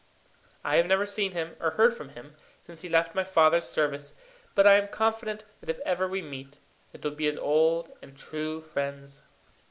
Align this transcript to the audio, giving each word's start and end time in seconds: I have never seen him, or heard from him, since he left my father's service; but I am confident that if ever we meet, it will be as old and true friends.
I 0.63 0.77
have 0.77 0.87
never 0.87 1.05
seen 1.05 1.33
him, 1.33 1.55
or 1.59 1.69
heard 1.77 1.93
from 1.93 2.09
him, 2.09 2.33
since 2.63 2.81
he 2.81 2.89
left 2.89 3.13
my 3.13 3.23
father's 3.23 3.69
service; 3.69 4.15
but 4.55 4.65
I 4.65 4.73
am 4.79 4.87
confident 4.87 5.43
that 5.59 5.69
if 5.69 5.77
ever 5.81 6.07
we 6.07 6.23
meet, 6.23 6.57
it 6.91 7.03
will 7.03 7.11
be 7.11 7.27
as 7.27 7.37
old 7.37 7.95
and 8.01 8.17
true 8.17 8.61
friends. 8.61 9.21